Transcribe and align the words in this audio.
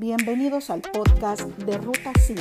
Bienvenidos 0.00 0.70
al 0.70 0.80
podcast 0.80 1.40
de 1.42 1.76
Ruta 1.76 2.12
5. 2.16 2.40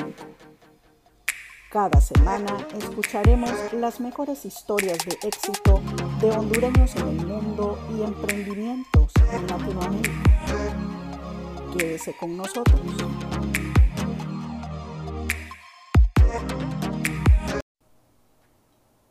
Cada 1.72 2.00
semana 2.02 2.56
escucharemos 2.78 3.50
las 3.74 4.00
mejores 4.00 4.46
historias 4.46 5.00
de 5.00 5.18
éxito 5.28 5.82
de 6.22 6.30
hondureños 6.30 6.96
en 6.98 7.08
el 7.08 7.26
mundo 7.26 7.80
y 7.98 8.04
emprendimientos 8.04 9.12
en 9.32 9.48
Latinoamérica. 9.48 10.12
Quédese 11.76 12.16
con 12.16 12.38
nosotros. 12.38 12.80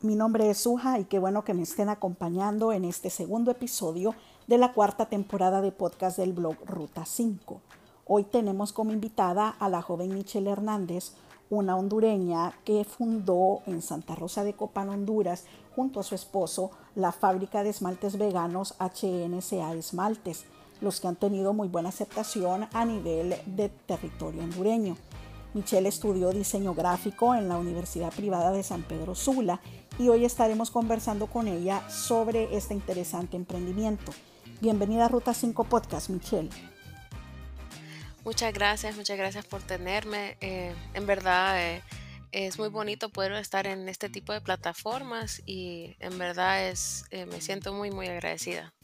Mi 0.03 0.15
nombre 0.15 0.49
es 0.51 0.59
Suja 0.59 1.01
y 1.01 1.07
qué 1.07 1.19
bueno 1.19 1.43
que 1.43 1.53
me 1.53 1.63
estén 1.63 1.89
acompañando 1.89 2.73
en 2.73 2.85
este 2.85 3.11
segundo 3.11 3.51
episodio 3.51 4.15
de 4.47 4.59
la 4.59 4.73
cuarta 4.73 5.07
temporada 5.07 5.61
de 5.63 5.73
podcast 5.73 6.17
del 6.17 6.33
blog 6.33 6.55
Ruta 6.65 7.05
5. 7.05 7.61
Hoy 8.09 8.23
tenemos 8.23 8.73
como 8.73 8.93
invitada 8.93 9.49
a 9.49 9.69
la 9.69 9.83
joven 9.83 10.15
Michelle 10.15 10.49
Hernández, 10.49 11.15
una 11.51 11.77
hondureña 11.77 12.57
que 12.65 12.85
fundó 12.85 13.63
en 13.67 13.83
Santa 13.83 14.15
Rosa 14.15 14.45
de 14.45 14.53
Copán, 14.53 14.91
Honduras, 14.91 15.43
junto 15.75 15.99
a 15.99 16.05
su 16.05 16.15
esposo, 16.15 16.71
la 16.95 17.11
fábrica 17.11 17.65
de 17.65 17.71
esmaltes 17.71 18.17
veganos 18.17 18.77
HNCA 18.79 19.75
Esmaltes, 19.75 20.45
los 20.81 21.01
que 21.01 21.09
han 21.09 21.17
tenido 21.17 21.53
muy 21.53 21.67
buena 21.67 21.89
aceptación 21.89 22.69
a 22.73 22.85
nivel 22.85 23.35
de 23.45 23.71
territorio 23.71 24.45
hondureño. 24.45 24.97
Michelle 25.55 25.89
estudió 25.89 26.31
diseño 26.31 26.75
gráfico 26.75 27.35
en 27.35 27.49
la 27.49 27.59
Universidad 27.59 28.13
Privada 28.13 28.53
de 28.53 28.63
San 28.63 28.85
Pedro 28.85 29.17
Sula 29.17 29.61
y 29.99 30.11
hoy 30.11 30.25
estaremos 30.25 30.71
conversando 30.71 31.27
con 31.27 31.49
ella 31.49 31.83
sobre 31.91 32.57
este 32.57 32.73
interesante 32.73 33.37
emprendimiento. 33.37 34.13
Bienvenida 34.61 35.07
a 35.07 35.09
Ruta 35.09 35.35
5 35.35 35.65
Podcast, 35.65 36.09
Michelle. 36.11 36.51
Muchas 38.27 38.53
gracias, 38.53 38.97
muchas 38.97 39.17
gracias 39.17 39.47
por 39.47 39.63
tenerme. 39.63 40.37
Eh, 40.41 40.75
en 40.95 41.07
verdad 41.07 41.63
eh, 41.63 41.83
es 42.33 42.59
muy 42.59 42.69
bonito 42.69 43.09
poder 43.09 43.31
estar 43.35 43.69
en 43.69 43.89
este 43.89 44.09
tipo 44.09 44.33
de 44.33 44.41
plataformas 44.41 45.43
y 45.47 45.95
en 46.01 46.19
verdad 46.19 46.69
es, 46.69 47.05
eh, 47.13 47.25
me 47.25 47.41
siento 47.41 47.73
muy, 47.73 47.93
muy 47.93 48.09
agradecida. 48.09 48.75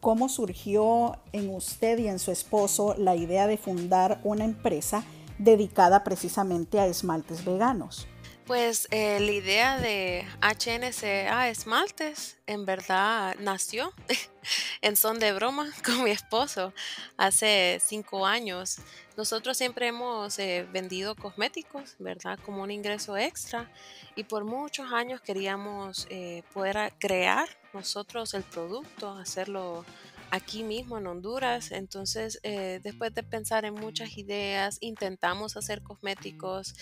¿Cómo 0.00 0.30
surgió 0.30 1.18
en 1.32 1.54
usted 1.54 1.98
y 1.98 2.08
en 2.08 2.18
su 2.18 2.32
esposo 2.32 2.94
la 2.96 3.14
idea 3.14 3.46
de 3.46 3.58
fundar 3.58 4.22
una 4.24 4.46
empresa 4.46 5.04
dedicada 5.36 6.02
precisamente 6.02 6.80
a 6.80 6.86
esmaltes 6.86 7.44
veganos? 7.44 8.08
Pues 8.46 8.88
la 8.90 9.20
idea 9.20 9.78
de 9.78 10.26
HNCA 10.40 11.48
Esmaltes 11.48 12.38
en 12.46 12.66
verdad 12.66 13.36
nació 13.38 13.92
en 14.82 14.96
son 14.96 15.20
de 15.20 15.32
broma 15.32 15.70
con 15.84 16.02
mi 16.02 16.10
esposo 16.10 16.74
hace 17.16 17.78
cinco 17.80 18.26
años. 18.26 18.78
Nosotros 19.16 19.56
siempre 19.56 19.86
hemos 19.86 20.38
eh, 20.38 20.66
vendido 20.72 21.14
cosméticos, 21.14 21.94
¿verdad? 21.98 22.38
Como 22.44 22.62
un 22.62 22.70
ingreso 22.70 23.16
extra 23.16 23.70
y 24.16 24.24
por 24.24 24.44
muchos 24.44 24.90
años 24.92 25.20
queríamos 25.20 26.06
eh, 26.10 26.42
poder 26.52 26.92
crear 26.98 27.48
nosotros 27.72 28.34
el 28.34 28.42
producto, 28.42 29.12
hacerlo 29.12 29.84
aquí 30.30 30.64
mismo 30.64 30.98
en 30.98 31.06
Honduras. 31.06 31.70
Entonces, 31.70 32.40
eh, 32.42 32.80
después 32.82 33.14
de 33.14 33.22
pensar 33.22 33.64
en 33.64 33.74
muchas 33.74 34.18
ideas, 34.18 34.78
intentamos 34.80 35.56
hacer 35.56 35.82
cosméticos 35.82 36.74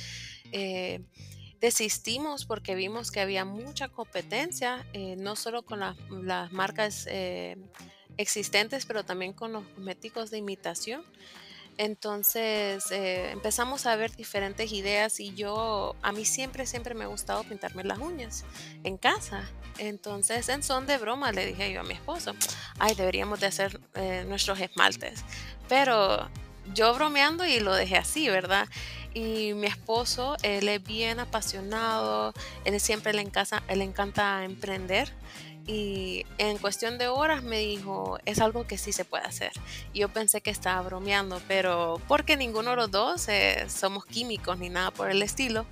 desistimos 1.60 2.46
porque 2.46 2.74
vimos 2.74 3.10
que 3.10 3.20
había 3.20 3.44
mucha 3.44 3.88
competencia, 3.88 4.86
eh, 4.92 5.16
no 5.16 5.36
solo 5.36 5.62
con 5.62 5.80
las 5.80 6.52
marcas 6.52 7.06
eh, 7.10 7.56
existentes, 8.16 8.86
pero 8.86 9.04
también 9.04 9.32
con 9.32 9.52
los 9.52 9.64
cosméticos 9.68 10.30
de 10.30 10.38
imitación. 10.38 11.04
Entonces 11.76 12.90
eh, 12.90 13.30
empezamos 13.30 13.86
a 13.86 13.96
ver 13.96 14.14
diferentes 14.14 14.70
ideas 14.72 15.18
y 15.20 15.34
yo, 15.34 15.96
a 16.02 16.12
mí 16.12 16.26
siempre, 16.26 16.66
siempre 16.66 16.94
me 16.94 17.04
ha 17.04 17.06
gustado 17.06 17.42
pintarme 17.44 17.84
las 17.84 17.98
uñas 17.98 18.44
en 18.84 18.98
casa. 18.98 19.48
Entonces 19.78 20.48
en 20.50 20.62
son 20.62 20.86
de 20.86 20.98
broma 20.98 21.32
le 21.32 21.46
dije 21.46 21.72
yo 21.72 21.80
a 21.80 21.84
mi 21.84 21.94
esposo, 21.94 22.34
ay, 22.78 22.94
deberíamos 22.94 23.40
de 23.40 23.46
hacer 23.46 23.80
nuestros 24.26 24.60
esmaltes. 24.60 25.24
Pero 25.68 26.28
yo 26.74 26.94
bromeando 26.94 27.46
y 27.46 27.60
lo 27.60 27.74
dejé 27.74 27.96
así, 27.96 28.28
¿verdad? 28.28 28.68
Y 29.12 29.54
mi 29.54 29.66
esposo, 29.66 30.36
él 30.42 30.68
es 30.68 30.82
bien 30.82 31.18
apasionado, 31.18 32.32
él 32.64 32.78
siempre 32.80 33.12
le, 33.12 33.22
encanta, 33.22 33.62
le 33.74 33.84
encanta 33.84 34.44
emprender. 34.44 35.12
Y 35.66 36.24
en 36.38 36.58
cuestión 36.58 36.98
de 36.98 37.08
horas 37.08 37.42
me 37.42 37.58
dijo, 37.58 38.18
es 38.24 38.40
algo 38.40 38.66
que 38.66 38.78
sí 38.78 38.92
se 38.92 39.04
puede 39.04 39.24
hacer. 39.24 39.52
Y 39.92 40.00
yo 40.00 40.08
pensé 40.08 40.40
que 40.40 40.50
estaba 40.50 40.82
bromeando, 40.82 41.40
pero 41.46 42.00
porque 42.08 42.36
ninguno 42.36 42.70
de 42.70 42.76
los 42.76 42.90
dos 42.90 43.28
eh, 43.28 43.66
somos 43.68 44.04
químicos 44.06 44.58
ni 44.58 44.68
nada 44.68 44.90
por 44.90 45.10
el 45.10 45.22
estilo. 45.22 45.66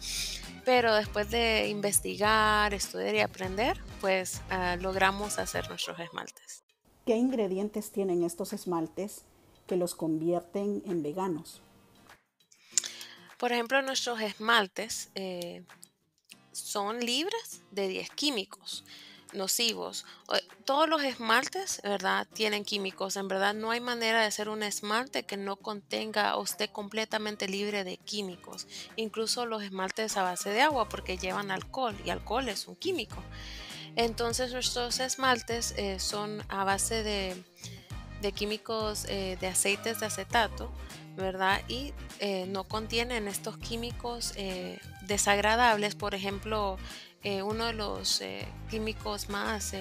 Pero 0.65 0.94
después 0.94 1.31
de 1.31 1.69
investigar, 1.69 2.75
estudiar 2.75 3.15
y 3.15 3.20
aprender, 3.20 3.81
pues 4.00 4.43
ah, 4.50 4.76
logramos 4.78 5.38
hacer 5.38 5.69
nuestros 5.69 5.99
esmaltes. 5.99 6.62
¿Qué 7.06 7.16
ingredientes 7.16 7.91
tienen 7.91 8.22
estos 8.22 8.53
esmaltes 8.53 9.25
que 9.66 9.76
los 9.76 9.94
convierten 9.94 10.82
en 10.84 11.03
veganos? 11.03 11.62
Por 13.38 13.53
ejemplo, 13.53 13.81
nuestros 13.82 14.21
esmaltes 14.21 15.10
eh, 15.15 15.62
son 16.53 17.00
libres 17.00 17.62
de 17.71 17.88
10 17.88 18.10
químicos 18.10 18.84
nocivos. 19.32 20.04
Todos 20.65 20.88
los 20.88 21.03
esmaltes, 21.03 21.81
¿verdad? 21.82 22.26
Tienen 22.32 22.65
químicos. 22.65 23.16
En 23.16 23.28
verdad 23.28 23.54
no 23.54 23.71
hay 23.71 23.81
manera 23.81 24.21
de 24.21 24.26
hacer 24.26 24.49
un 24.49 24.62
esmalte 24.62 25.22
que 25.22 25.37
no 25.37 25.56
contenga 25.56 26.37
o 26.37 26.44
esté 26.44 26.69
completamente 26.69 27.49
libre 27.49 27.84
de 27.84 27.97
químicos. 27.99 28.66
Incluso 28.97 29.47
los 29.47 29.62
esmaltes 29.62 30.16
a 30.16 30.22
base 30.22 30.50
de 30.50 30.62
agua 30.62 30.88
porque 30.88 31.19
llevan 31.19 31.50
alcohol 31.50 31.97
y 32.05 32.10
alcohol 32.10 32.49
es 32.49 32.66
un 32.69 32.76
químico. 32.76 33.22
Entonces 33.97 34.53
nuestros 34.53 35.00
esmaltes 35.00 35.75
eh, 35.76 35.99
son 36.00 36.43
a 36.49 36.65
base 36.65 37.03
de, 37.03 38.32
químicos 38.32 39.05
eh, 39.09 39.37
de 39.41 39.47
aceites 39.47 40.00
de 40.00 40.06
acetato 40.06 40.70
¿verdad? 41.19 41.61
Y 41.69 41.93
eh, 42.21 42.47
no 42.49 42.65
contienen 42.65 43.29
estos 43.29 43.59
químicos 43.59 44.33
eh, 44.37 44.79
desagradables, 45.03 45.95
por 45.95 46.15
ejemplo, 46.15 46.79
eh, 47.23 47.43
uno 47.43 47.67
de 47.67 47.73
los 47.75 48.23
químicos 48.71 49.29
más 49.29 49.75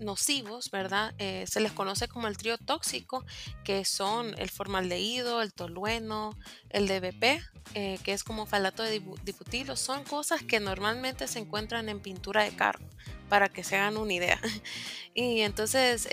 nocivos, 0.00 0.70
¿verdad? 0.72 1.14
se 1.18 1.60
les 1.60 1.70
conoce 1.70 2.08
como 2.08 2.26
el 2.26 2.36
trío 2.36 2.58
tóxico, 2.58 3.24
que 3.62 3.84
son 3.84 4.34
el 4.38 4.50
formaldehído, 4.50 5.40
el 5.40 5.54
tolueno, 5.54 6.36
el 6.68 6.88
DBP, 6.88 7.40
que 7.72 8.12
es 8.12 8.24
como 8.24 8.44
falato 8.44 8.82
de 8.82 9.00
dibutilo. 9.24 9.76
Son 9.76 10.02
cosas 10.02 10.42
que 10.42 10.58
normalmente 10.58 11.28
se 11.28 11.38
encuentran 11.38 11.88
en 11.88 12.00
pintura 12.00 12.42
de 12.42 12.56
carro, 12.56 12.84
para 13.34 13.48
que 13.48 13.64
se 13.64 13.74
hagan 13.74 13.96
una 13.96 14.12
idea. 14.12 14.38
y 15.14 15.40
entonces 15.40 16.06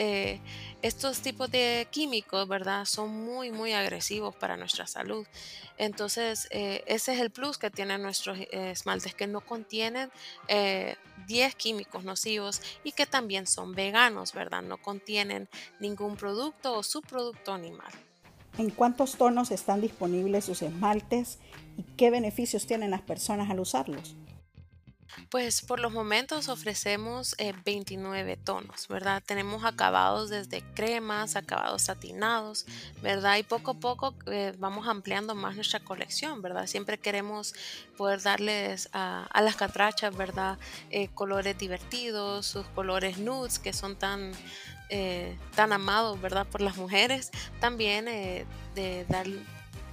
estos 0.81 1.19
tipos 1.19 1.51
de 1.51 1.87
químicos, 1.91 2.47
¿verdad? 2.47 2.85
Son 2.85 3.09
muy, 3.09 3.51
muy 3.51 3.73
agresivos 3.73 4.35
para 4.35 4.57
nuestra 4.57 4.87
salud. 4.87 5.27
Entonces, 5.77 6.47
eh, 6.51 6.83
ese 6.87 7.13
es 7.13 7.19
el 7.19 7.29
plus 7.29 7.57
que 7.57 7.69
tienen 7.69 8.01
nuestros 8.01 8.39
eh, 8.39 8.71
esmaltes, 8.71 9.13
que 9.13 9.27
no 9.27 9.41
contienen 9.41 10.09
10 10.47 10.49
eh, 10.49 11.55
químicos 11.55 12.03
nocivos 12.03 12.61
y 12.83 12.93
que 12.93 13.05
también 13.05 13.45
son 13.45 13.73
veganos, 13.73 14.33
¿verdad? 14.33 14.63
No 14.63 14.77
contienen 14.77 15.49
ningún 15.79 16.15
producto 16.15 16.75
o 16.75 16.83
subproducto 16.83 17.53
animal. 17.53 17.91
¿En 18.57 18.69
cuántos 18.69 19.15
tonos 19.15 19.51
están 19.51 19.81
disponibles 19.81 20.45
sus 20.45 20.61
esmaltes 20.61 21.39
y 21.77 21.83
qué 21.95 22.09
beneficios 22.09 22.67
tienen 22.67 22.91
las 22.91 23.01
personas 23.01 23.49
al 23.49 23.59
usarlos? 23.59 24.15
Pues 25.29 25.61
por 25.61 25.79
los 25.79 25.91
momentos 25.91 26.49
ofrecemos 26.49 27.35
29 27.65 28.31
eh, 28.31 28.37
tonos, 28.37 28.87
¿verdad? 28.87 29.21
Tenemos 29.25 29.63
acabados 29.65 30.29
desde 30.29 30.61
cremas, 30.73 31.35
acabados 31.35 31.83
satinados, 31.83 32.65
¿verdad? 33.01 33.37
Y 33.37 33.43
poco 33.43 33.71
a 33.71 33.73
poco 33.75 34.13
eh, 34.27 34.53
vamos 34.57 34.87
ampliando 34.87 35.35
más 35.35 35.55
nuestra 35.55 35.79
colección, 35.79 36.41
¿verdad? 36.41 36.67
Siempre 36.67 36.97
queremos 36.97 37.53
poder 37.97 38.21
darles 38.21 38.89
a, 38.93 39.27
las 39.41 39.55
catrachas, 39.55 40.15
¿verdad? 40.15 40.57
Eh, 40.89 41.09
colores 41.09 41.57
divertidos, 41.57 42.45
sus 42.45 42.65
colores 42.67 43.17
nudes 43.17 43.59
que 43.59 43.73
son 43.73 43.95
tan, 43.95 44.31
tan 45.55 45.71
amados, 45.73 46.19
¿verdad? 46.21 46.45
Por 46.47 46.61
las 46.61 46.77
mujeres. 46.77 47.31
También 47.59 48.05
de 48.05 49.05
dar 49.07 49.25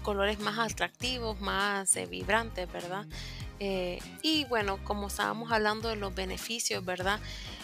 colores 0.03 0.39
más 0.41 0.59
atractivos, 0.59 1.41
más 1.41 1.99
vibrantes, 2.09 2.71
¿verdad? 2.73 3.07
Eh, 3.61 3.99
y 4.23 4.45
bueno, 4.45 4.79
como 4.85 5.09
estábamos 5.09 5.51
hablando 5.51 5.89
de 5.89 5.97
los 5.97 6.15
beneficios, 6.15 6.85
¿verdad? 6.85 7.21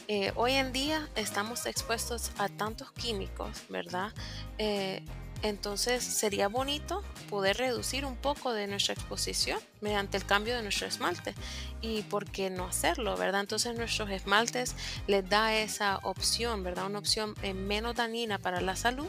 Eh, 0.08 0.32
hoy 0.35 0.52
en 0.52 0.73
día 0.73 1.08
estamos 1.14 1.67
expuestos 1.67 2.32
a 2.38 2.49
tantos 2.49 2.91
químicos, 2.93 3.62
¿verdad? 3.69 4.12
Eh, 4.58 5.02
entonces 5.43 6.02
sería 6.02 6.49
bonito 6.49 7.05
poder 7.29 7.58
reducir 7.58 8.05
un 8.05 8.17
poco 8.17 8.52
de 8.52 8.67
nuestra 8.67 8.94
exposición 8.94 9.61
mediante 9.81 10.17
el 10.17 10.25
cambio 10.25 10.56
de 10.56 10.62
nuestro 10.62 10.87
esmalte. 10.87 11.35
¿Y 11.81 12.02
por 12.02 12.31
qué 12.31 12.50
no 12.50 12.64
hacerlo, 12.64 13.17
verdad? 13.17 13.43
Entonces 13.43 13.76
nuestros 13.76 14.11
esmaltes 14.11 14.75
les 15.06 15.29
da 15.29 15.55
esa 15.55 15.99
opción, 15.99 16.64
¿verdad? 16.64 16.87
Una 16.87 16.99
opción 16.99 17.35
menos 17.55 17.94
dañina 17.94 18.38
para 18.38 18.62
la 18.62 18.75
salud, 18.75 19.08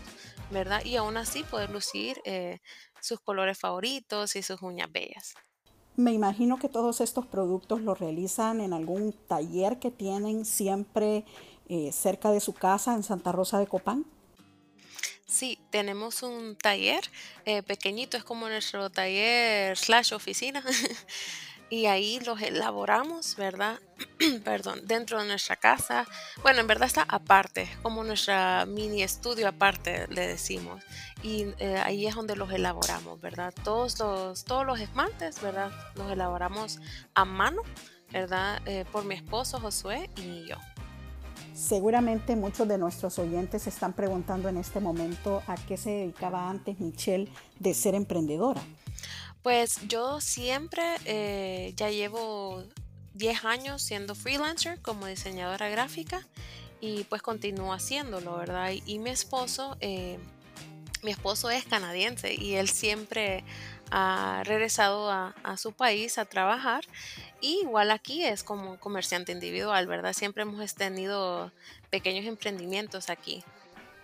¿verdad? 0.51 0.83
Y 0.83 0.97
aún 0.97 1.15
así 1.15 1.43
poder 1.43 1.69
lucir 1.69 2.21
sus 2.99 3.21
colores 3.21 3.57
favoritos 3.57 4.35
y 4.35 4.43
sus 4.43 4.61
uñas 4.61 4.91
bellas. 4.91 5.35
Me 5.97 6.11
imagino 6.11 6.59
que 6.59 6.67
todos 6.67 6.99
estos 6.99 7.25
productos 7.25 7.81
los 7.81 7.99
realizan 7.99 8.59
en 8.59 8.73
algún 8.73 9.13
taller 9.27 9.79
que 9.79 9.91
tienen 9.91 10.45
siempre 10.45 11.23
eh, 11.69 11.91
cerca 11.93 12.31
de 12.31 12.41
su 12.41 12.53
casa 12.53 12.93
en 12.93 13.03
Santa 13.03 13.31
Rosa 13.31 13.59
de 13.59 13.67
Copán. 13.67 14.05
Sí, 15.25 15.57
tenemos 15.71 16.21
un 16.21 16.55
taller 16.55 17.09
eh, 17.45 17.63
pequeñito, 17.63 18.17
es 18.17 18.23
como 18.23 18.47
nuestro 18.47 18.89
taller 18.89 19.77
slash 19.77 20.13
oficina. 20.13 20.63
y 21.69 21.87
ahí 21.87 22.19
los 22.19 22.41
elaboramos, 22.41 23.35
¿verdad? 23.35 23.79
Perdón, 24.43 24.81
dentro 24.85 25.21
de 25.21 25.27
nuestra 25.27 25.55
casa. 25.55 26.05
Bueno, 26.41 26.61
en 26.61 26.67
verdad 26.67 26.87
está 26.87 27.05
aparte, 27.07 27.69
como 27.81 28.03
nuestra 28.03 28.65
mini 28.65 29.03
estudio 29.03 29.47
aparte, 29.47 30.07
le 30.09 30.27
decimos. 30.27 30.83
Y 31.23 31.47
eh, 31.59 31.81
ahí 31.83 32.05
es 32.05 32.15
donde 32.15 32.35
los 32.35 32.51
elaboramos, 32.51 33.19
¿verdad? 33.19 33.53
Todos 33.63 33.97
los, 33.99 34.45
todos 34.45 34.65
los 34.65 34.79
esmaltes, 34.79 35.41
¿verdad? 35.41 35.71
Los 35.95 36.11
elaboramos 36.11 36.79
a 37.15 37.25
mano, 37.25 37.61
¿verdad? 38.11 38.61
Eh, 38.65 38.85
por 38.91 39.05
mi 39.05 39.15
esposo 39.15 39.59
Josué 39.59 40.09
y 40.17 40.47
yo. 40.47 40.57
Seguramente 41.53 42.35
muchos 42.35 42.67
de 42.67 42.77
nuestros 42.77 43.17
oyentes 43.17 43.65
están 43.65 43.93
preguntando 43.93 44.49
en 44.49 44.57
este 44.57 44.81
momento 44.81 45.41
a 45.47 45.55
qué 45.55 45.77
se 45.77 45.89
dedicaba 45.89 46.49
antes 46.49 46.79
Michelle 46.79 47.31
de 47.59 47.73
ser 47.73 47.95
emprendedora. 47.95 48.61
Pues 49.45 49.77
yo 49.87 50.21
siempre 50.21 50.81
eh, 51.05 51.71
ya 51.75 51.91
llevo 51.91 52.63
10 53.13 53.45
años 53.45 53.83
siendo 53.83 54.15
freelancer 54.15 54.81
como 54.81 55.05
diseñadora 55.05 55.69
gráfica 55.69 56.25
y 56.81 57.03
pues 57.03 57.21
continúo 57.21 57.71
haciéndolo, 57.71 58.37
¿verdad? 58.37 58.71
Y, 58.87 58.97
mi 58.97 59.11
esposo, 59.11 59.77
eh, 59.81 60.17
mi 61.03 61.11
esposo 61.11 61.51
es 61.51 61.63
canadiense 61.63 62.33
y 62.33 62.55
él 62.55 62.69
siempre 62.69 63.43
ha 63.91 64.41
regresado 64.45 65.11
a, 65.11 65.35
a, 65.43 65.57
su 65.57 65.73
país 65.73 66.17
a 66.17 66.25
trabajar. 66.25 66.83
Y 67.39 67.59
igual 67.59 67.91
aquí 67.91 68.23
es 68.23 68.43
como 68.43 68.79
comerciante 68.79 69.31
individual, 69.31 69.85
¿verdad? 69.85 70.13
Siempre 70.13 70.41
hemos 70.41 70.73
tenido 70.73 71.51
pequeños 71.91 72.25
emprendimientos 72.25 73.11
aquí. 73.11 73.43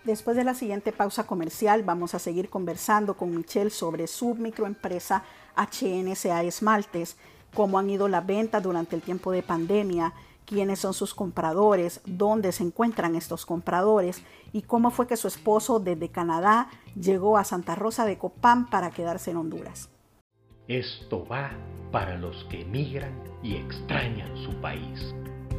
Después 0.04 0.36
de 0.36 0.44
la 0.44 0.56
siguiente 0.56 0.92
pausa 0.92 1.28
comercial 1.28 1.84
vamos 1.84 2.16
a 2.16 2.20
seguir 2.20 2.50
conversando 2.50 3.16
con 3.16 3.36
Michelle 3.36 3.70
sobre 3.70 4.08
su 4.08 4.34
microempresa 4.34 5.24
HNSA 5.56 6.42
Esmaltes, 6.44 7.18
cómo 7.54 7.78
han 7.78 7.90
ido 7.90 8.08
las 8.08 8.26
ventas 8.26 8.64
durante 8.64 8.96
el 8.96 9.04
tiempo 9.04 9.32
de 9.32 9.44
pandemia, 9.44 10.14
quiénes 10.46 10.80
son 10.80 10.96
sus 10.96 11.14
compradores, 11.14 12.02
dónde 12.06 12.52
se 12.52 12.64
encuentran 12.64 13.16
estos 13.16 13.46
compradores 13.46 14.24
y 14.52 14.64
cómo 14.64 14.90
fue 14.90 15.06
que 15.06 15.18
su 15.18 15.28
esposo 15.28 15.80
desde 15.80 16.10
Canadá 16.10 16.70
llegó 17.00 17.38
a 17.38 17.44
Santa 17.44 17.76
Rosa 17.76 18.04
de 18.06 18.18
Copán 18.18 18.72
para 18.72 18.90
quedarse 18.90 19.30
en 19.30 19.38
Honduras. 19.38 19.90
Esto 20.68 21.28
va 21.28 21.52
para 21.92 22.18
los 22.18 22.44
que 22.46 22.62
emigran 22.62 23.14
y 23.44 23.56
extrañan 23.56 24.36
su 24.38 24.52
país, 24.62 25.14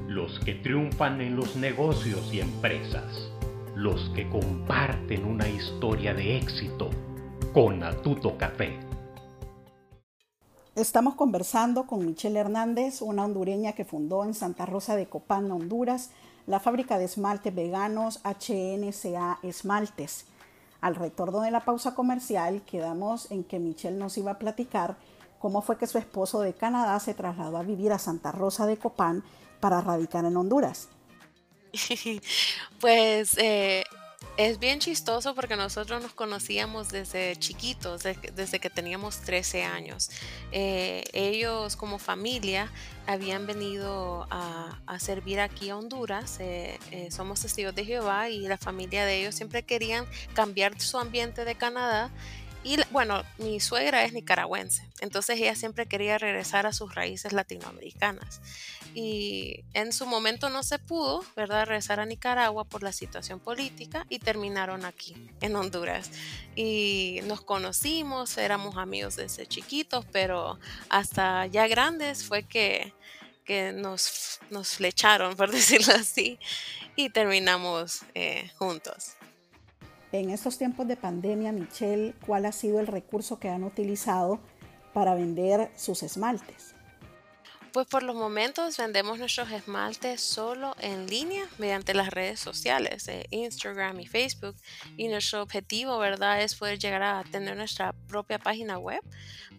los 0.08 0.40
que 0.40 0.54
triunfan 0.54 1.20
en 1.20 1.36
los 1.36 1.54
negocios 1.54 2.32
y 2.32 2.40
empresas 2.40 3.30
los 3.74 4.10
que 4.10 4.28
comparten 4.28 5.24
una 5.24 5.48
historia 5.48 6.12
de 6.12 6.36
éxito 6.36 6.90
con 7.54 7.82
Atuto 7.82 8.36
Café. 8.36 8.78
Estamos 10.74 11.14
conversando 11.14 11.86
con 11.86 12.04
Michelle 12.04 12.38
Hernández, 12.38 13.00
una 13.00 13.24
hondureña 13.24 13.72
que 13.72 13.84
fundó 13.84 14.24
en 14.24 14.34
Santa 14.34 14.66
Rosa 14.66 14.94
de 14.94 15.06
Copán, 15.06 15.50
Honduras, 15.50 16.10
la 16.46 16.60
fábrica 16.60 16.98
de 16.98 17.04
esmaltes 17.04 17.54
veganos 17.54 18.20
HNCA 18.24 19.38
Esmaltes. 19.42 20.26
Al 20.80 20.94
retorno 20.94 21.40
de 21.40 21.50
la 21.50 21.64
pausa 21.64 21.94
comercial, 21.94 22.62
quedamos 22.62 23.30
en 23.30 23.44
que 23.44 23.58
Michelle 23.58 23.96
nos 23.96 24.19
iba 24.19 24.32
a 24.32 24.38
platicar 24.38 24.96
cómo 25.38 25.62
fue 25.62 25.78
que 25.78 25.86
su 25.86 25.98
esposo 25.98 26.40
de 26.40 26.52
Canadá 26.52 26.98
se 27.00 27.14
trasladó 27.14 27.56
a 27.56 27.62
vivir 27.62 27.92
a 27.92 27.98
Santa 27.98 28.32
Rosa 28.32 28.66
de 28.66 28.76
Copán 28.76 29.22
para 29.60 29.80
radicar 29.80 30.24
en 30.24 30.36
Honduras. 30.36 30.88
pues 32.80 33.36
eh, 33.38 33.84
es 34.36 34.58
bien 34.58 34.78
chistoso 34.78 35.34
porque 35.34 35.56
nosotros 35.56 36.02
nos 36.02 36.12
conocíamos 36.12 36.88
desde 36.88 37.36
chiquitos, 37.36 38.02
desde 38.02 38.60
que 38.60 38.70
teníamos 38.70 39.20
13 39.20 39.64
años. 39.64 40.10
Eh, 40.52 41.04
ellos 41.12 41.76
como 41.76 41.98
familia 41.98 42.70
habían 43.06 43.46
venido 43.46 44.26
a, 44.30 44.78
servir 44.98 45.40
aquí 45.40 45.70
a 45.70 45.76
Honduras. 45.76 46.38
Eh, 46.40 46.78
somos 47.10 47.40
testigos 47.40 47.74
de 47.74 47.84
Jehová 47.84 48.30
y 48.30 48.40
la 48.48 48.56
familia 48.56 49.04
de 49.04 49.20
ellos 49.20 49.34
siempre 49.34 49.64
querían 49.64 50.06
cambiar 50.34 50.80
su 50.80 50.98
ambiente 50.98 51.44
de 51.44 51.54
Canadá 51.54 52.10
y 52.64 52.76
bueno, 52.90 53.22
mi 53.38 53.60
suegra 53.60 54.04
es 54.04 54.12
nicaragüense, 54.12 54.88
entonces 55.00 55.40
ella 55.40 55.56
siempre 55.56 55.86
quería 55.86 56.18
regresar 56.18 56.66
a 56.66 56.72
sus 56.72 56.94
raíces 56.94 57.32
latinoamericanas. 57.32 58.40
Y 58.94 59.64
en 59.72 59.92
su 59.92 60.06
momento 60.06 60.50
no 60.50 60.62
se 60.62 60.78
pudo, 60.78 61.24
¿verdad?, 61.34 61.66
regresar 61.66 61.98
a 61.98 62.04
Nicaragua 62.06 62.64
por 62.64 62.82
la 62.82 62.92
situación 62.92 63.40
política 63.40 64.06
y 64.10 64.18
terminaron 64.18 64.84
aquí, 64.84 65.16
en 65.40 65.56
Honduras. 65.56 66.10
Y 66.54 67.20
nos 67.24 67.40
conocimos, 67.40 68.36
éramos 68.36 68.76
amigos 68.76 69.16
desde 69.16 69.46
chiquitos, 69.46 70.04
pero 70.12 70.58
hasta 70.90 71.46
ya 71.46 71.66
grandes 71.68 72.24
fue 72.24 72.42
que, 72.42 72.92
que 73.46 73.72
nos, 73.72 74.40
nos 74.50 74.76
flecharon, 74.76 75.36
por 75.36 75.50
decirlo 75.50 75.94
así, 75.94 76.38
y 76.94 77.08
terminamos 77.08 78.02
eh, 78.14 78.50
juntos. 78.58 79.16
En 80.12 80.28
estos 80.28 80.58
tiempos 80.58 80.86
de 80.86 80.96
pandemia, 80.96 81.52
Michelle, 81.52 82.14
¿cuál 82.26 82.44
ha 82.44 82.52
sido 82.52 82.80
el 82.80 82.86
recurso 82.86 83.38
que 83.38 83.48
han 83.48 83.64
utilizado 83.64 84.40
para 84.92 85.14
vender 85.14 85.70
sus 85.74 86.02
esmaltes? 86.02 86.74
Pues 87.72 87.86
por 87.86 88.02
los 88.02 88.14
momentos 88.14 88.76
vendemos 88.76 89.18
nuestros 89.18 89.50
esmaltes 89.50 90.20
solo 90.20 90.76
en 90.78 91.06
línea 91.06 91.46
mediante 91.56 91.94
las 91.94 92.10
redes 92.10 92.38
sociales, 92.38 93.08
eh, 93.08 93.24
Instagram 93.30 94.00
y 94.00 94.06
Facebook. 94.06 94.54
Y 94.98 95.08
nuestro 95.08 95.40
objetivo, 95.40 95.96
¿verdad?, 95.96 96.42
es 96.42 96.56
poder 96.56 96.78
llegar 96.78 97.02
a 97.02 97.24
tener 97.24 97.56
nuestra 97.56 97.94
propia 98.08 98.38
página 98.38 98.76
web 98.76 99.00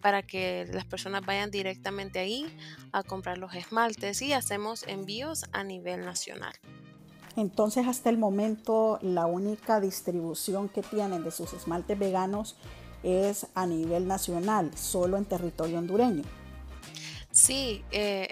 para 0.00 0.22
que 0.22 0.68
las 0.72 0.84
personas 0.84 1.26
vayan 1.26 1.50
directamente 1.50 2.20
ahí 2.20 2.56
a 2.92 3.02
comprar 3.02 3.38
los 3.38 3.52
esmaltes 3.54 4.22
y 4.22 4.32
hacemos 4.32 4.84
envíos 4.86 5.46
a 5.50 5.64
nivel 5.64 6.04
nacional. 6.04 6.54
Entonces 7.36 7.86
hasta 7.86 8.10
el 8.10 8.18
momento 8.18 8.98
la 9.02 9.26
única 9.26 9.80
distribución 9.80 10.68
que 10.68 10.82
tienen 10.82 11.24
de 11.24 11.30
sus 11.30 11.52
esmaltes 11.52 11.98
veganos 11.98 12.56
es 13.02 13.46
a 13.54 13.66
nivel 13.66 14.06
nacional, 14.06 14.70
solo 14.76 15.16
en 15.16 15.24
territorio 15.24 15.78
hondureño. 15.78 16.22
Sí, 17.30 17.84
eh, 17.90 18.28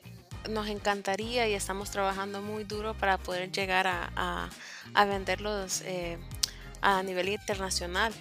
nos 0.49 0.69
encantaría 0.69 1.49
y 1.49 1.55
estamos 1.55 1.91
trabajando 1.91 2.41
muy 2.41 2.65
duro 2.65 2.95
para 2.95 3.19
poder 3.19 3.51
llegar 3.51 3.87
a, 3.87 4.49
venderlos 5.07 5.83
eh, 5.83 6.19
a 6.81 7.03
nivel 7.03 7.29
internacional. 7.29 8.13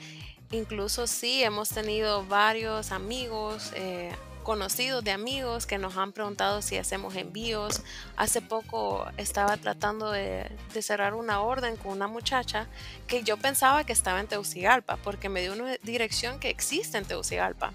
Incluso 0.52 1.08
sí, 1.08 1.44
hemos 1.44 1.70
tenido 1.70 2.26
varios 2.26 2.92
amigos, 2.92 3.72
eh, 3.76 4.12
conocidos 4.44 5.04
de 5.04 5.12
amigos 5.12 5.66
que 5.66 5.78
nos 5.78 5.98
han 5.98 6.12
preguntado 6.12 6.62
si 6.62 6.78
hacemos 6.78 7.16
envíos. 7.16 7.82
Hace 8.18 8.42
poco 8.42 9.08
estaba 9.18 9.58
tratando 9.58 10.12
de, 10.12 10.52
cerrar 10.82 11.14
una 11.14 11.42
orden 11.42 11.78
con 11.78 11.92
una 11.92 12.08
muchacha 12.08 12.68
que 13.08 13.24
yo 13.24 13.38
pensaba 13.38 13.86
que 13.86 13.94
estaba 13.94 14.20
en 14.20 14.28
Teucigalpa 14.28 14.98
porque 14.98 15.30
me 15.30 15.42
dio 15.42 15.54
una 15.54 15.76
dirección 15.84 16.40
que 16.40 16.50
existe 16.50 16.98
en 16.98 17.06
Teucigalpa. 17.06 17.74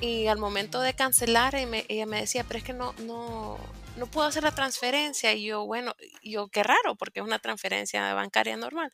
Y 0.00 0.28
al 0.28 0.38
momento 0.38 0.80
de 0.80 0.94
cancelar, 0.94 1.56
ella 1.56 2.06
me, 2.06 2.20
decía, 2.20 2.44
pero 2.44 2.58
es 2.58 2.64
que 2.64 2.72
no, 2.72 2.92
no, 3.00 3.58
no 3.96 4.06
puedo 4.06 4.28
hacer 4.28 4.44
la 4.44 4.52
transferencia. 4.52 5.32
Y 5.32 5.44
yo, 5.44 5.66
bueno, 5.66 5.94
yo 6.22 6.48
qué 6.48 6.62
raro, 6.62 6.94
porque 6.94 7.20
es 7.20 7.26
una 7.26 7.40
transferencia 7.40 8.14
bancaria 8.14 8.56
normal. 8.56 8.92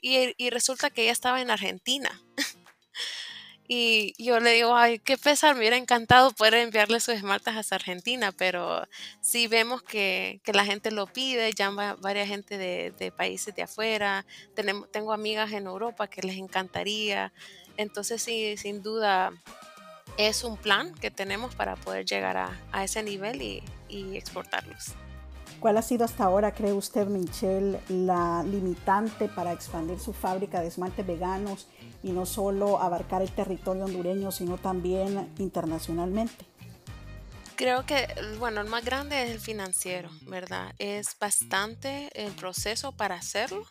Y, 0.00 0.34
y 0.36 0.50
resulta 0.50 0.90
que 0.90 1.02
ella 1.02 1.12
estaba 1.12 1.40
en 1.40 1.50
Argentina. 1.50 2.20
Y 3.72 4.14
yo 4.18 4.40
le 4.40 4.54
digo, 4.54 4.74
ay, 4.74 4.98
qué 4.98 5.16
pesar, 5.16 5.54
me 5.54 5.60
hubiera 5.60 5.76
encantado 5.76 6.32
poder 6.32 6.54
enviarle 6.54 6.98
sus 6.98 7.14
esmaltes 7.14 7.54
hasta 7.54 7.76
Argentina, 7.76 8.32
pero 8.32 8.82
sí 9.20 9.46
vemos 9.46 9.80
que, 9.80 10.40
la 10.52 10.64
gente 10.64 10.90
lo 10.90 11.06
pide, 11.06 11.52
llama 11.52 11.94
varias 12.00 12.26
gente 12.26 12.58
de, 12.58 13.12
países 13.16 13.54
de 13.54 13.62
afuera, 13.62 14.26
Tenemos, 14.56 14.90
tengo 14.90 15.12
amigas 15.12 15.52
en 15.52 15.66
Europa 15.66 16.08
que 16.08 16.20
les 16.22 16.36
encantaría, 16.36 17.32
entonces 17.76 18.20
sí, 18.20 18.56
sin 18.56 18.82
duda 18.82 19.30
es 20.16 20.42
un 20.42 20.56
plan 20.56 20.92
que 20.92 21.12
tenemos 21.12 21.54
para 21.54 21.76
poder 21.76 22.04
llegar 22.04 22.38
a, 22.38 22.82
ese 22.82 23.04
nivel 23.04 23.40
y, 23.40 23.62
y 23.88 24.16
exportarlos. 24.16 24.96
¿Cuál 25.60 25.76
ha 25.76 25.82
sido 25.82 26.06
hasta 26.06 26.24
ahora, 26.24 26.52
cree 26.52 26.72
usted, 26.72 27.06
Michelle, 27.06 27.80
la 27.88 28.42
limitante 28.42 29.28
para 29.28 29.52
expandir 29.52 30.00
su 30.00 30.14
fábrica 30.14 30.62
de 30.62 30.68
esmaltes 30.68 31.06
veganos 31.06 31.68
y 32.02 32.12
no 32.12 32.24
solo 32.24 32.80
abarcar 32.80 33.20
el 33.20 33.30
territorio 33.30 33.84
hondureño, 33.84 34.32
sino 34.32 34.56
también 34.56 35.30
internacionalmente? 35.38 36.46
Creo 37.56 37.84
que, 37.84 38.08
bueno, 38.38 38.62
el 38.62 38.68
más 38.68 38.86
grande 38.86 39.22
es 39.22 39.30
el 39.32 39.38
financiero, 39.38 40.08
¿verdad? 40.22 40.74
Es 40.78 41.18
bastante 41.18 42.08
el 42.14 42.32
proceso 42.32 42.92
para 42.92 43.16
hacerlo, 43.16 43.66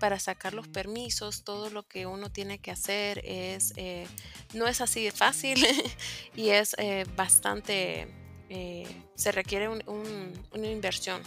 para 0.00 0.18
sacar 0.18 0.54
los 0.54 0.66
permisos, 0.66 1.44
todo 1.44 1.70
lo 1.70 1.84
que 1.84 2.06
uno 2.06 2.32
tiene 2.32 2.58
que 2.58 2.72
hacer 2.72 3.20
es, 3.24 3.74
eh, 3.76 4.08
no 4.54 4.66
es 4.66 4.80
así 4.80 5.04
de 5.04 5.12
fácil 5.12 5.64
y 6.34 6.48
es 6.48 6.74
eh, 6.78 7.04
bastante, 7.14 8.08
eh, 8.48 8.86
se 9.14 9.32
requiere 9.32 9.68
una 9.68 10.66
inversión, 10.66 11.22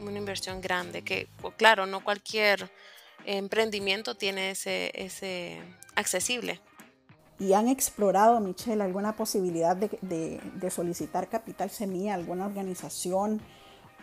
una 0.00 0.18
inversión 0.18 0.60
grande, 0.60 1.02
que 1.02 1.28
claro, 1.56 1.86
no 1.86 2.02
cualquier 2.02 2.70
emprendimiento 3.24 4.16
tiene 4.16 4.50
ese, 4.50 4.90
ese 4.94 5.60
accesible. 5.94 6.60
¿Y 7.38 7.54
han 7.54 7.68
explorado, 7.68 8.38
Michelle, 8.40 8.82
alguna 8.82 9.16
posibilidad 9.16 9.76
de, 9.76 10.40
de 10.54 10.70
solicitar 10.70 11.28
capital 11.28 11.70
semilla 11.70 12.12
a 12.12 12.16
alguna 12.16 12.46
organización? 12.46 13.42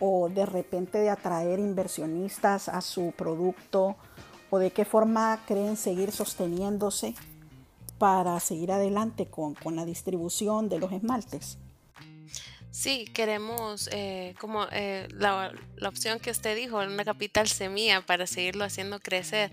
o 0.00 0.30
de 0.30 0.46
repente 0.46 0.98
de 0.98 1.10
atraer 1.10 1.58
inversionistas 1.60 2.68
a 2.68 2.80
su 2.80 3.12
producto 3.12 3.96
o 4.48 4.58
de 4.58 4.72
qué 4.72 4.84
forma 4.84 5.38
creen 5.46 5.76
seguir 5.76 6.10
sosteniéndose 6.10 7.14
para 8.00 8.40
seguir 8.40 8.72
adelante 8.72 9.26
con, 9.26 9.54
la 9.76 9.84
distribución 9.84 10.70
de 10.70 10.78
los 10.78 10.90
esmaltes. 10.90 11.58
Sí, 12.70 13.04
queremos, 13.12 13.90
eh, 13.92 14.34
como 14.40 14.64
eh, 14.72 15.06
la, 15.12 15.52
opción 15.86 16.18
que 16.18 16.30
usted 16.30 16.56
dijo, 16.56 16.78
una 16.78 17.04
capital 17.04 17.46
semilla 17.46 18.00
para 18.00 18.26
seguirlo 18.26 18.64
haciendo 18.64 19.00
crecer. 19.00 19.52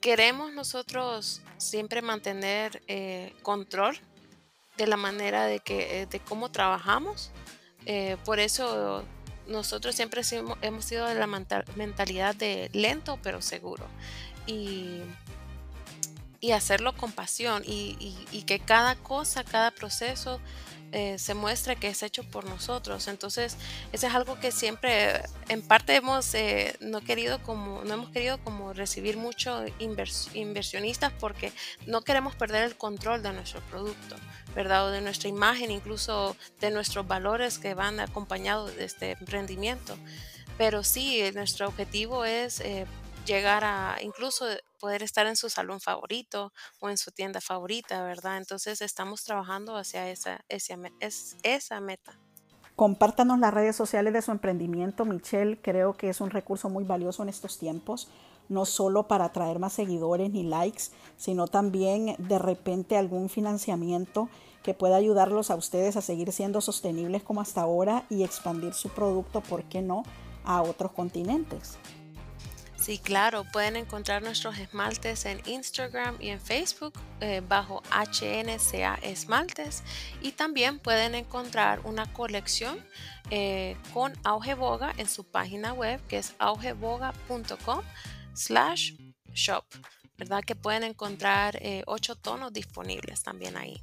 Queremos 0.00 0.52
nosotros 0.52 1.42
siempre 1.56 2.00
mantener 2.00 2.80
eh, 2.86 3.34
control 3.42 3.98
de 4.76 4.86
la 4.86 4.96
manera 4.96 5.46
de, 5.46 5.58
que, 5.58 6.06
de 6.08 6.20
cómo 6.20 6.52
trabajamos. 6.52 7.32
por 8.24 8.38
eso 8.38 9.02
nosotros 9.48 9.96
siempre 9.96 10.22
hemos 10.62 10.84
sido 10.84 11.06
de 11.06 11.16
la 11.16 11.26
mentalidad 11.26 12.36
de 12.36 12.70
lento 12.72 13.18
pero 13.20 13.42
seguro. 13.42 13.84
Y, 14.46 15.02
hacerlo 16.52 16.96
con 16.96 17.12
pasión 17.12 17.62
y, 17.66 18.44
que 18.46 18.58
cada 18.58 18.96
cosa, 18.96 19.44
cada 19.44 19.70
proceso 19.70 20.40
eh, 20.92 21.18
se 21.18 21.34
muestre 21.34 21.76
que 21.76 21.88
es 21.88 22.02
hecho 22.02 22.24
por 22.24 22.46
nosotros. 22.46 23.06
Entonces, 23.08 23.56
eso 23.92 24.06
es 24.06 24.14
algo 24.14 24.40
que 24.40 24.50
siempre, 24.50 25.22
en 25.48 25.62
parte 25.62 25.94
hemos 25.94 26.34
eh, 26.34 26.76
no 26.80 27.02
querido 27.02 27.42
como, 27.42 27.84
no 27.84 27.94
hemos 27.94 28.10
querido 28.10 28.38
como 28.42 28.72
recibir 28.72 29.16
mucho 29.16 29.64
inversionistas 29.78 31.12
porque 31.20 31.52
no 31.86 32.02
queremos 32.02 32.34
perder 32.34 32.64
el 32.64 32.76
control 32.76 33.22
de 33.22 33.32
nuestro 33.32 33.60
producto. 33.70 34.16
¿verdad? 34.54 34.86
O 34.86 34.90
de 34.90 35.00
nuestra 35.00 35.28
imagen, 35.28 35.70
incluso 35.70 36.36
de 36.60 36.70
nuestros 36.70 37.06
valores 37.06 37.58
que 37.58 37.74
van 37.74 38.00
acompañados 38.00 38.74
de 38.76 38.84
este 38.84 39.12
emprendimiento. 39.12 39.96
Pero 40.58 40.82
sí, 40.82 41.22
nuestro 41.34 41.68
objetivo 41.68 42.24
es 42.24 42.60
eh, 42.60 42.86
llegar 43.26 43.64
a 43.64 43.98
incluso 44.02 44.46
poder 44.80 45.02
estar 45.02 45.26
en 45.26 45.36
su 45.36 45.50
salón 45.50 45.80
favorito 45.80 46.52
o 46.80 46.90
en 46.90 46.96
su 46.96 47.12
tienda 47.12 47.40
favorita, 47.40 48.02
¿verdad? 48.02 48.38
Entonces 48.38 48.82
estamos 48.82 49.22
trabajando 49.22 49.76
hacia 49.76 50.10
esa, 50.10 50.40
esa, 50.48 50.76
esa 51.42 51.80
meta. 51.80 52.18
Compártanos 52.74 53.38
las 53.38 53.52
redes 53.52 53.76
sociales 53.76 54.12
de 54.14 54.22
su 54.22 54.30
emprendimiento, 54.30 55.04
Michelle. 55.04 55.60
Creo 55.60 55.96
que 55.96 56.08
es 56.08 56.20
un 56.20 56.30
recurso 56.30 56.70
muy 56.70 56.84
valioso 56.84 57.22
en 57.22 57.28
estos 57.28 57.58
tiempos, 57.58 58.08
no 58.48 58.64
solo 58.64 59.06
para 59.06 59.26
atraer 59.26 59.58
más 59.58 59.74
seguidores 59.74 60.30
ni 60.30 60.44
likes, 60.44 60.84
sino 61.18 61.46
también 61.46 62.16
de 62.18 62.38
repente 62.38 62.96
algún 62.96 63.28
financiamiento 63.28 64.30
que 64.62 64.74
pueda 64.74 64.96
ayudarlos 64.96 65.50
a 65.50 65.56
ustedes 65.56 65.96
a 65.96 66.00
seguir 66.00 66.32
siendo 66.32 66.60
sostenibles 66.60 67.22
como 67.22 67.42
hasta 67.42 67.60
ahora 67.60 68.06
y 68.08 68.24
expandir 68.24 68.72
su 68.72 68.88
producto, 68.88 69.42
¿por 69.42 69.64
qué 69.64 69.82
no?, 69.82 70.02
a 70.44 70.62
otros 70.62 70.92
continentes. 70.92 71.76
Sí, 72.80 72.96
claro, 72.96 73.44
pueden 73.44 73.76
encontrar 73.76 74.22
nuestros 74.22 74.56
esmaltes 74.56 75.26
en 75.26 75.42
Instagram 75.44 76.16
y 76.18 76.30
en 76.30 76.40
Facebook 76.40 76.94
eh, 77.20 77.42
bajo 77.46 77.82
HNCA 77.90 78.94
Esmaltes 79.02 79.82
y 80.22 80.32
también 80.32 80.78
pueden 80.78 81.14
encontrar 81.14 81.80
una 81.84 82.10
colección 82.10 82.82
eh, 83.30 83.76
con 83.92 84.14
Auge 84.24 84.54
Boga 84.54 84.94
en 84.96 85.08
su 85.08 85.24
página 85.24 85.74
web 85.74 86.00
que 86.08 86.16
es 86.16 86.34
augeboga.com 86.38 87.82
slash 88.32 88.94
shop, 89.34 89.64
¿verdad? 90.16 90.42
Que 90.42 90.54
pueden 90.56 90.82
encontrar 90.82 91.58
eh, 91.60 91.82
ocho 91.86 92.14
tonos 92.14 92.50
disponibles 92.50 93.22
también 93.22 93.58
ahí. 93.58 93.82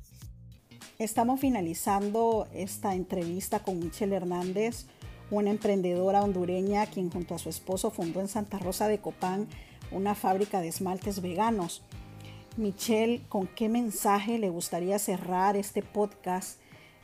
Estamos 0.97 1.39
finalizando 1.39 2.47
esta 2.51 2.95
entrevista 2.95 3.59
con 3.59 3.77
Michelle 3.77 4.15
Hernández 4.15 4.87
una 5.29 5.51
emprendedora 5.51 6.21
hondureña 6.21 6.85
quien 6.85 7.09
junto 7.09 7.35
a 7.35 7.39
su 7.39 7.49
esposo 7.49 7.91
fundó 7.91 8.21
en 8.21 8.27
Santa 8.27 8.59
Rosa 8.59 8.87
de 8.87 8.99
Copán 8.99 9.47
una 9.91 10.15
fábrica 10.15 10.61
de 10.61 10.67
esmaltes 10.69 11.21
veganos. 11.21 11.81
Michelle, 12.57 13.21
¿con 13.29 13.47
qué 13.47 13.69
mensaje 13.69 14.39
le 14.39 14.49
gustaría 14.49 14.97
cerrar 14.99 15.55
este 15.55 15.83
podcast 15.83 16.59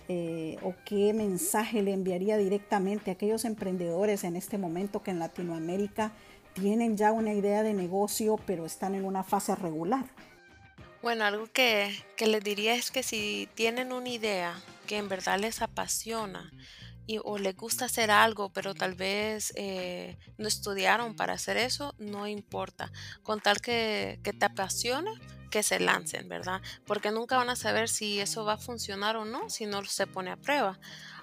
eh, 0.09 0.57
o 0.63 0.73
qué 0.85 1.13
mensaje 1.13 1.81
le 1.81 1.93
enviaría 1.93 2.37
directamente 2.37 3.11
a 3.11 3.13
aquellos 3.13 3.45
emprendedores 3.45 4.23
en 4.23 4.35
este 4.35 4.57
momento 4.57 5.03
que 5.03 5.11
en 5.11 5.19
Latinoamérica 5.19 6.11
tienen 6.53 6.97
ya 6.97 7.11
una 7.11 7.33
idea 7.33 7.63
de 7.63 7.73
negocio 7.73 8.39
pero 8.45 8.65
están 8.65 8.95
en 8.95 9.05
una 9.05 9.23
fase 9.23 9.55
regular? 9.55 10.05
Bueno, 11.01 11.25
algo 11.25 11.47
que, 11.51 11.93
que 12.15 12.27
les 12.27 12.43
diría 12.43 12.75
es 12.75 12.89
que 12.89 13.03
si 13.03 13.49
tienen 13.55 13.91
una 13.91 14.09
idea 14.09 14.55
que 14.87 14.97
en 14.97 15.09
verdad 15.09 15.37
les 15.37 15.61
apasiona, 15.61 16.51
o 17.23 17.37
les 17.37 17.55
gusta 17.55 17.85
hacer 17.85 18.11
algo, 18.11 18.49
pero 18.49 18.73
tal 18.73 18.95
vez 18.95 19.53
eh, 19.55 20.17
no 20.37 20.47
estudiaron 20.47 21.15
para 21.15 21.33
hacer 21.33 21.57
eso, 21.57 21.93
no 21.97 22.27
importa. 22.27 22.91
Con 23.23 23.41
tal 23.41 23.61
que, 23.61 24.19
que 24.23 24.33
te 24.33 24.45
apasione, 24.45 25.11
que 25.51 25.63
se 25.63 25.79
lancen, 25.79 26.27
¿verdad? 26.29 26.61
Porque 26.85 27.11
nunca 27.11 27.37
van 27.37 27.49
a 27.49 27.55
saber 27.55 27.89
si 27.89 28.19
eso 28.19 28.43
va 28.45 28.53
a 28.53 28.57
funcionar 28.57 29.17
o 29.17 29.25
no 29.25 29.49
si 29.49 29.65
no 29.65 29.83
se 29.85 30.07
pone 30.07 30.31
a 30.31 30.37
prueba. 30.37 30.79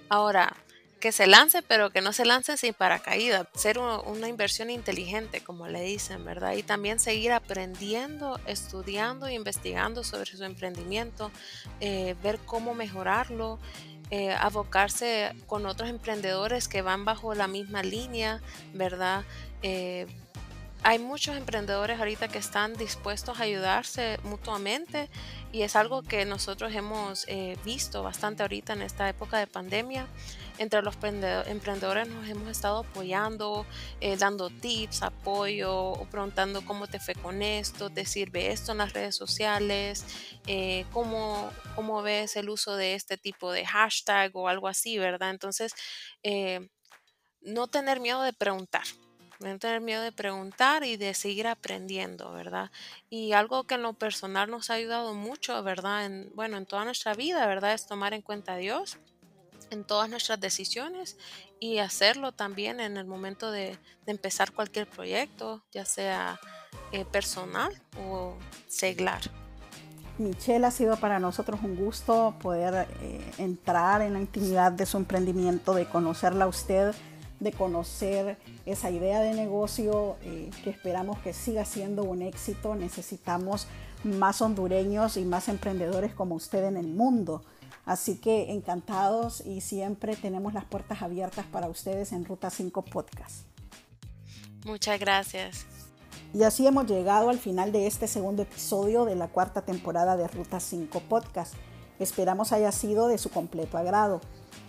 Ahora, 0.09 0.57
que 1.01 1.13
se 1.13 1.27
lance, 1.27 1.63
pero 1.63 1.91
que 1.91 2.03
no 2.03 2.13
se 2.13 2.25
lance 2.25 2.57
sin 2.57 2.75
paracaídas. 2.75 3.49
Ser 3.55 3.79
una 3.79 4.29
inversión 4.29 4.71
inteligente, 4.71 5.41
como 5.43 5.67
le 5.67 5.81
dicen, 5.83 6.25
¿verdad? 6.25 6.53
Y 6.53 6.63
también 6.63 7.01
seguir 7.01 7.33
aprendiendo, 7.33 8.39
estudiando 8.47 9.29
investigando 9.29 10.05
sobre 10.05 10.31
su 10.37 10.45
emprendimiento, 10.45 11.33
eh, 11.81 12.15
ver 12.23 12.39
cómo 12.45 12.75
mejorarlo 12.75 13.59
eh, 14.11 14.33
abocarse 14.33 15.33
con 15.47 15.67
otros 15.67 15.89
emprendedores 15.89 16.69
que 16.69 16.83
van 16.83 17.05
bajo 17.05 17.35
la 17.35 17.47
misma 17.47 17.83
línea, 17.83 18.41
¿verdad? 18.75 19.25
Eh, 19.63 20.07
hay 20.83 20.99
muchos 20.99 21.37
emprendedores 21.37 21.99
ahorita 21.99 22.29
que 22.29 22.39
están 22.39 22.75
dispuestos 22.75 23.39
a 23.39 23.43
ayudarse 23.43 24.19
mutuamente 24.25 25.11
y 25.53 25.63
es 25.63 25.77
algo 25.77 26.03
que 26.03 26.25
nosotros 26.25 26.75
hemos 26.75 27.25
eh, 27.29 27.59
visto 27.65 28.03
bastante 28.03 28.43
ahorita 28.43 28.73
en 28.73 28.83
esta 28.83 29.09
época 29.09 29.39
de 29.39 29.47
pandemia 29.47 30.07
entre 30.61 30.83
los 30.83 30.95
emprendedores 31.03 32.07
nos 32.09 32.29
hemos 32.29 32.49
estado 32.51 32.81
apoyando, 32.81 33.65
eh, 33.99 34.19
dando 34.19 34.51
tips, 34.51 35.03
apoyo, 35.03 35.95
preguntando 36.11 36.63
cómo 36.67 36.87
te 36.87 37.01
fue 37.01 37.15
con 37.15 37.41
esto, 37.41 37.89
te 37.89 38.05
sirve 38.05 38.53
esto 38.53 38.73
en 38.73 38.79
las 38.79 38.93
redes 38.93 39.17
sociales, 39.17 40.05
eh, 40.47 40.85
cómo, 40.93 41.51
cómo, 41.75 42.03
ves 42.03 42.37
el 42.37 42.51
uso 42.51 42.77
de 42.77 42.95
este 42.95 43.17
tipo 43.17 43.51
de 43.53 43.65
hashtag 43.65 44.37
o 44.37 44.49
algo 44.49 44.69
así, 44.69 44.99
¿verdad? 44.99 45.31
Entonces, 45.31 45.73
eh, 46.23 46.69
no 47.41 47.69
tener 47.69 47.99
miedo 47.99 48.21
de 48.23 48.35
preguntar. 48.35 48.85
No 49.39 49.59
tener 49.59 49.81
miedo 49.81 50.03
de 50.03 50.13
preguntar 50.13 50.85
y 50.85 50.99
de 50.99 51.15
seguir 51.15 51.47
aprendiendo, 51.47 52.31
¿verdad? 52.33 52.71
Y 53.09 53.33
algo 53.33 53.65
que 53.65 53.77
en 53.77 53.83
lo 53.83 53.95
personal 53.95 54.51
nos 54.51 54.69
ha 54.69 54.75
ayudado 54.75 55.15
mucho, 55.15 55.63
¿verdad? 55.63 56.05
En, 56.05 56.31
bueno, 56.35 56.59
en 56.59 56.67
toda 56.67 56.85
nuestra 56.85 57.15
vida, 57.15 57.47
¿verdad? 57.47 57.73
Es 57.73 57.87
tomar 57.87 58.13
en 58.13 58.21
cuenta 58.21 58.53
a 58.53 58.57
Dios 58.59 58.99
en 59.71 59.85
todas 59.85 60.09
nuestras 60.09 60.41
decisiones 60.41 61.17
y 61.59 61.79
hacerlo 61.79 62.33
también 62.33 62.81
en 62.81 62.97
el 62.97 63.07
momento 63.07 63.51
de, 63.51 63.79
empezar 64.07 64.53
cualquier 64.53 64.89
proyecto, 64.89 65.63
ya 65.71 65.85
sea 65.85 66.41
eh, 66.91 67.05
personal 67.05 67.73
o 68.05 68.35
seglar. 68.67 69.21
Michelle, 70.19 70.67
ha 70.67 70.71
sido 70.71 70.97
para 70.97 71.21
nosotros 71.21 71.61
un 71.63 71.77
gusto 71.77 72.35
poder 72.43 72.89
eh, 73.01 73.21
entrar 73.39 74.03
en 74.03 74.15
la 74.15 74.21
intimidad 74.21 74.73
de 74.73 74.85
su 74.85 74.97
emprendimiento, 74.97 75.75
de 75.75 75.87
conocerla 75.87 76.45
a 76.45 76.49
usted, 76.49 76.93
de 77.41 77.53
conocer 77.53 78.37
esa 78.67 78.91
idea 78.91 79.21
de 79.21 79.33
negocio 79.33 80.17
eh, 80.23 80.51
que 80.63 80.71
esperamos 80.71 81.19
que 81.21 81.33
siga 81.33 81.65
siendo 81.65 82.05
un 82.05 82.21
éxito. 82.21 82.75
Necesitamos 82.75 83.67
más 84.05 84.43
hondureños 84.43 85.17
y 85.17 85.25
más 85.25 85.49
emprendedores 85.49 86.13
como 86.13 86.35
usted 86.35 86.65
en 86.65 86.77
el 86.77 86.87
mundo. 86.87 87.43
Así 87.85 88.19
que 88.19 88.53
encantados 88.53 89.41
y 89.45 89.61
siempre 89.61 90.17
tenemos 90.17 90.55
las 90.55 90.65
puertas 90.65 91.03
abiertas 91.03 91.47
para 91.47 91.69
ustedes 91.69 92.13
en 92.13 92.25
Ruta 92.25 92.51
5 92.51 92.83
Podcast. 92.83 93.47
Muchas 94.65 95.01
gracias. 95.01 95.67
Y 96.33 96.45
así 96.45 96.67
hemos 96.67 96.87
llegado 96.87 97.31
al 97.31 97.39
final 97.39 97.73
de 97.73 97.87
este 97.87 98.07
segundo 98.07 98.43
episodio 98.43 99.05
de 99.05 99.17
la 99.17 99.29
cuarta 99.29 99.63
temporada 99.63 100.17
de 100.17 100.29
Ruta 100.29 100.61
5 100.61 101.01
Podcast. 101.09 101.55
Esperamos 101.99 102.53
haya 102.53 102.71
sido 102.71 103.09
de 103.09 103.19
su 103.19 103.31
completo 103.31 103.79
agrado. 103.79 104.21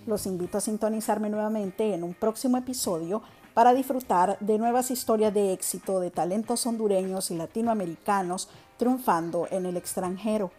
Los 0.07 0.25
invito 0.25 0.57
a 0.57 0.61
sintonizarme 0.61 1.29
nuevamente 1.29 1.93
en 1.93 2.03
un 2.03 2.15
próximo 2.15 2.57
episodio 2.57 3.21
para 3.53 3.73
disfrutar 3.73 4.37
de 4.39 4.57
nuevas 4.57 4.89
historias 4.89 5.33
de 5.33 5.53
éxito 5.53 5.99
de 5.99 6.09
talentos 6.09 6.65
hondureños 6.65 7.29
y 7.31 7.35
latinoamericanos 7.35 8.49
triunfando 8.77 9.47
en 9.51 9.65
el 9.65 9.77
extranjero. 9.77 10.51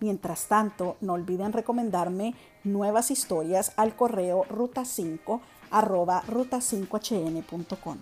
Mientras 0.00 0.46
tanto, 0.46 0.96
no 1.00 1.12
olviden 1.12 1.52
recomendarme 1.52 2.34
nuevas 2.64 3.10
historias 3.10 3.72
al 3.76 3.94
correo 3.94 4.46
ruta5 4.46 5.40
ruta5hn.com. 5.70 7.98